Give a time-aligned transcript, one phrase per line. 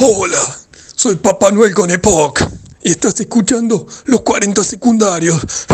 [0.00, 0.38] Hola,
[0.94, 2.40] soy Papá Noel con Epoch
[2.84, 5.42] y estás escuchando los 40 secundarios.